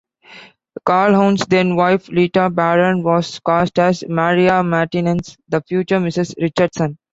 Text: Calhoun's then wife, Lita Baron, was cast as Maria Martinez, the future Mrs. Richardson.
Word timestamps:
Calhoun's 0.87 1.45
then 1.45 1.75
wife, 1.75 2.09
Lita 2.09 2.49
Baron, 2.49 3.03
was 3.03 3.39
cast 3.45 3.77
as 3.77 4.03
Maria 4.09 4.63
Martinez, 4.63 5.37
the 5.47 5.61
future 5.61 5.99
Mrs. 5.99 6.33
Richardson. 6.41 6.97